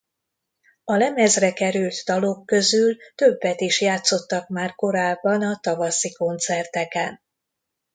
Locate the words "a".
0.83-0.95, 5.41-5.59